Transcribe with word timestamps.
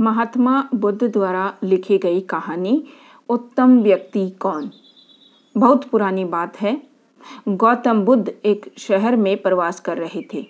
महात्मा 0.00 0.68
बुद्ध 0.74 1.02
द्वारा 1.02 1.54
लिखी 1.62 1.98
गई 1.98 2.20
कहानी, 2.20 2.84
उत्तम 3.28 3.78
व्यक्ति 3.82 4.28
कौन? 4.30 4.70
बहुत 5.56 5.84
पुरानी 5.84 6.24
बात 6.24 6.56
है। 6.60 6.82
गौतम 7.48 8.00
बुद्ध 8.04 8.32
एक 8.44 8.72
शहर 8.78 9.16
में 9.16 9.36
प्रवास 9.42 9.80
कर 9.80 9.98
रहे 9.98 10.22
थे। 10.34 10.46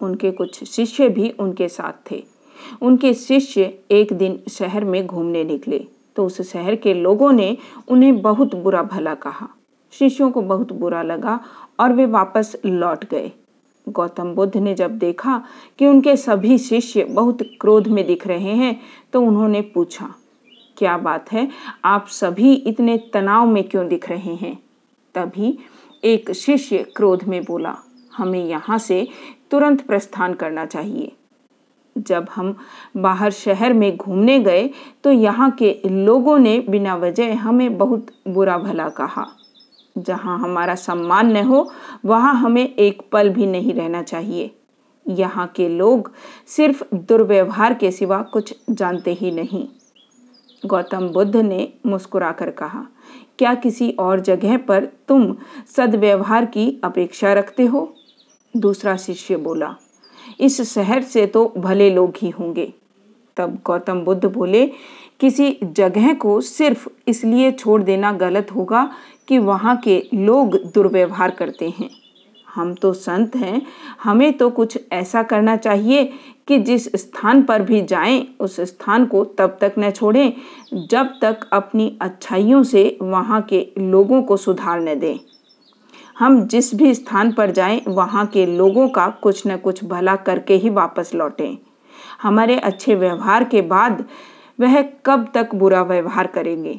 उनके 0.00 0.30
कुछ 0.30 0.64
शिष्य 0.64 1.08
भी 1.08 1.30
उनके 1.30 1.68
साथ 1.68 2.10
थे। 2.10 2.22
उनके 2.82 3.14
शिष्य 3.14 3.62
एक 3.90 4.12
दिन 4.12 4.40
शहर 4.48 4.84
में 4.84 5.06
घूमने 5.06 5.44
निकले 5.44 5.86
तो 6.16 6.24
उस 6.26 6.40
शहर 6.42 6.74
के 6.74 6.94
लोगों 6.94 7.32
ने 7.32 7.56
उन्हें 7.88 8.20
बहुत 8.22 8.54
बुरा 8.54 8.82
भला 8.82 9.14
कहा। 9.14 9.48
शिष्यों 9.92 10.30
को 10.30 10.42
बहुत 10.42 10.72
बुरा 10.72 11.02
लगा 11.02 11.40
और 11.80 11.92
वे 11.92 12.06
वापस 12.06 12.56
लौट 12.66 13.04
गए। 13.04 13.30
गौतम 13.90 14.34
बुद्ध 14.34 14.56
ने 14.56 14.74
जब 14.74 14.98
देखा 14.98 15.42
कि 15.78 15.86
उनके 15.86 16.16
सभी 16.16 16.58
शिष्य 16.58 17.04
बहुत 17.04 17.42
क्रोध 17.60 17.88
में 17.88 18.06
दिख 18.06 18.26
रहे 18.26 18.54
हैं 18.54 18.80
तो 19.12 19.22
उन्होंने 19.22 19.60
पूछा, 19.74 20.14
क्या 20.78 20.96
बात 20.98 21.32
है? 21.32 21.48
आप 21.84 22.06
सभी 22.08 22.52
इतने 22.54 22.96
तनाव 23.14 23.46
में 23.46 23.62
क्यों 23.64 23.86
दिख 23.88 24.08
रहे 24.10 24.34
हैं? 24.34 24.58
तभी 25.14 25.58
एक 26.04 26.30
शिष्य 26.32 26.84
क्रोध 26.96 27.24
में 27.24 27.42
बोला, 27.44 27.76
हमें 28.12 28.44
यहाँ 28.44 28.78
से 28.78 29.06
तुरंत 29.50 29.86
प्रस्थान 29.86 30.34
करना 30.34 30.66
चाहिए। 30.66 31.12
जब 31.96 32.26
हम 32.34 32.54
बाहर 32.96 33.30
शहर 33.32 33.72
में 33.72 33.96
घूमने 33.96 34.38
गए 34.40 34.68
तो 35.04 35.10
यहाँ 35.10 35.50
के 35.52 35.74
लोगों 35.86 36.38
ने 36.38 36.58
बिना 36.68 36.94
वजह 36.96 37.38
हमें 37.38 37.76
बहुत 37.78 38.06
बुरा 38.28 38.56
भला 38.58 38.88
कहा। 38.90 39.26
जहाँ 39.96 40.38
हमारा 40.38 40.74
सम्मान 40.74 41.32
न 41.32 41.44
हो, 41.44 41.70
वहाँ 42.04 42.34
हमें 42.34 42.74
एक 42.74 43.02
पल 43.12 43.28
भी 43.28 43.46
नहीं 43.46 43.74
रहना 43.74 44.02
चाहिए। 44.02 44.50
यहाँ 45.06 45.46
के 45.46 45.68
लोग 45.68 46.12
सिर्फ़ 46.46 46.82
दुर्व्यवहार 46.94 47.74
के 47.74 47.90
सिवा 47.90 48.22
कुछ 48.22 48.54
जानते 48.70 49.12
ही 49.12 49.30
नहीं। 49.30 49.66
गौतम 50.66 51.08
बुद्ध 51.08 51.36
ने 51.36 51.72
मुस्कुराकर 51.86 52.50
कहा, 52.50 52.86
क्या 53.38 53.54
किसी 53.54 53.90
और 53.90 54.20
जगह 54.20 54.56
पर 54.58 54.84
तुम 55.08 55.34
सदव्यवहार 55.76 56.44
की 56.46 56.80
अपेक्षा 56.84 57.32
रखते 57.32 57.64
हो? 57.64 57.92
दूसरा 58.54 58.96
शिष्य 58.96 59.36
बोला, 59.36 59.74
इस 60.40 60.60
शहर 60.62 61.02
से 61.02 61.26
तो 61.26 61.52
भले 61.56 61.90
लोग 61.90 62.14
ही 62.22 62.30
होंगे। 62.30 62.72
तब 63.36 63.58
गौतम 63.66 64.00
बुद्ध 64.00 64.24
बोले 64.26 64.70
किसी 65.20 65.58
जगह 65.62 66.12
को 66.14 66.40
सिर्फ़ 66.40 66.88
इसलिए 67.08 67.52
छोड़ 67.52 67.82
देना 67.82 68.12
गलत 68.12 68.52
होगा 68.52 68.90
कि 69.28 69.38
वहाँ 69.38 69.76
के 69.76 70.02
लोग 70.14 70.56
दुर्व्यवहार 70.74 71.30
करते 71.30 71.68
हैं। 71.68 71.90
हम 72.54 72.74
तो 72.74 72.92
संत 72.92 73.36
हैं, 73.36 73.62
हमें 74.02 74.32
तो 74.32 74.50
कुछ 74.50 74.78
ऐसा 74.92 75.22
करना 75.22 75.56
चाहिए 75.56 76.04
कि 76.48 76.58
जिस 76.58 76.88
स्थान 76.96 77.42
पर 77.42 77.62
भी 77.62 77.82
जाएँ, 77.82 78.26
उस 78.40 78.60
स्थान 78.60 79.06
को 79.06 79.24
तब 79.24 79.58
तक 79.60 79.74
न 79.78 79.90
छोड़ें, 79.90 80.32
जब 80.90 81.12
तक 81.22 81.48
अपनी 81.52 81.98
अच्छाइयों 82.02 82.62
से 82.62 82.98
वहाँ 83.02 83.42
के 83.42 83.66
लोगों 83.78 84.22
को 84.22 84.36
सुधार 84.36 84.80
न 84.80 84.98
दें। 84.98 85.18
हम 86.18 86.46
जिस 86.46 86.74
भी 86.74 86.94
स्थान 86.94 87.32
पर 87.32 87.50
जाएँ, 87.50 87.80
वहाँ 87.88 88.26
के 88.26 88.46
लोगों 88.46 88.88
का 88.88 89.08
कुछ 89.22 89.46
न 89.46 89.56
कुछ 89.56 89.84
भला 89.84 90.16
करके 90.16 90.54
ही 90.54 90.70
वापस 90.70 91.14
लौटें। 91.14 91.58
हमारे 92.22 92.56
अच्छे 92.56 92.94
व्यवहार 92.94 93.44
के 93.44 93.62
बाद 93.62 94.04
वह 94.60 94.80
कब 95.06 95.30
तक 95.34 95.54
बुरा 95.54 95.82
व्यवहार 95.82 96.26
करेंगे? 96.26 96.78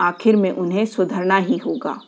आखिर 0.00 0.36
में 0.36 0.50
उन्हें 0.50 0.84
सुधरना 0.86 1.36
ही 1.36 1.56
होगा। 1.56 1.98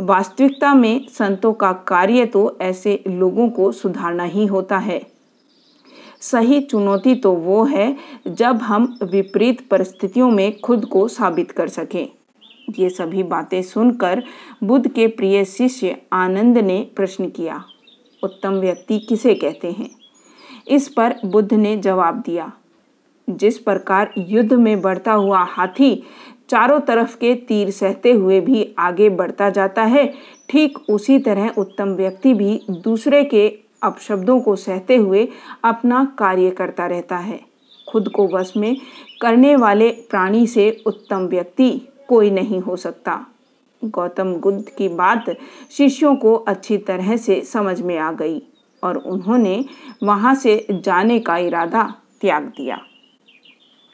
वास्तविकता 0.00 0.74
में 0.74 1.06
संतों 1.08 1.52
का 1.52 1.72
कार्य 1.88 2.26
तो 2.26 2.58
ऐसे 2.60 3.02
लोगों 3.08 3.48
को 3.48 3.70
सुधारना 3.72 4.24
ही 4.24 4.46
होता 4.46 4.78
है। 4.78 5.00
सही 6.20 6.60
चुनौती 6.60 7.14
तो 7.14 7.32
वो 7.32 7.64
है, 7.64 7.96
जब 8.28 8.56
हम 8.56 8.98
विपरीत 9.02 9.68
परिस्थितियों 9.68 10.30
में 10.30 10.60
खुद 10.60 10.84
को 10.84 11.06
साबित 11.08 11.50
कर 11.50 11.68
सकें। 11.68 12.08
ये 12.78 12.88
सभी 12.88 13.22
बातें 13.22 13.60
सुनकर 13.62 14.22
बुद्ध 14.64 14.88
के 14.88 15.06
प्रिय 15.06 15.44
शिष्य 15.44 15.96
आनंद 16.12 16.58
ने 16.58 16.80
प्रश्न 16.96 17.28
किया, 17.28 17.62
उत्तम 18.22 18.54
व्यक्ति 18.54 18.98
किसे 18.98 19.34
कहते 19.34 19.70
हैं? 19.70 19.90
इस 20.68 20.88
पर 20.88 21.14
बुद्ध 21.24 21.52
ने 21.54 21.76
जवाब 21.76 22.22
दिया 22.26 22.52
जिस 23.28 23.58
प्रकार 23.58 24.12
युद्ध 24.18 24.52
में 24.52 24.80
बढ़ता 24.80 25.12
हुआ 25.12 25.42
हाथी 25.44 25.94
चारों 26.50 26.78
तरफ़ 26.80 27.16
के 27.16 27.34
तीर 27.34 27.70
सहते 27.70 28.12
हुए 28.12 28.40
भी 28.40 28.74
आगे 28.78 29.08
बढ़ता 29.10 29.48
जाता 29.50 29.82
है, 29.82 30.06
ठीक 30.48 30.78
उसी 30.90 31.18
तरह 31.18 31.54
उत्तम 31.58 31.88
व्यक्ति 31.88 32.34
भी 32.34 32.60
दूसरे 32.70 33.24
के 33.24 33.48
अपशब्दों 33.82 34.40
को 34.40 34.56
सहते 34.56 34.96
हुए 34.96 35.28
अपना 35.64 36.04
कार्य 36.18 36.50
करता 36.50 36.86
रहता 36.86 37.16
है। 37.16 37.40
खुद 37.88 38.08
को 38.08 38.28
वश 38.28 38.52
में 38.56 38.76
करने 39.22 39.54
वाले 39.56 39.90
प्राणी 40.10 40.46
से 40.46 40.70
उत्तम 40.86 41.26
व्यक्ति 41.26 41.70
कोई 42.08 42.30
नहीं 42.30 42.60
हो 42.60 42.76
सकता। 42.76 43.24
गौतम 43.82 44.32
बुद्ध 44.34 44.68
की 44.68 44.88
बात 44.88 45.36
शिष्यों 45.70 46.16
को 46.16 46.34
अच्छी 46.34 46.78
तरह 46.78 47.16
से 47.16 47.40
समझ 47.42 47.80
में 47.80 47.96
आ 47.98 48.10
गई 48.12 48.42
और 48.82 48.96
उन्होंने 48.96 49.64
वहाँ 50.02 50.34
से 50.34 50.66
जाने 50.72 51.18
का 51.20 51.36
इरादा 51.36 51.94
त्याग 52.20 52.42
दिया। 52.42 52.78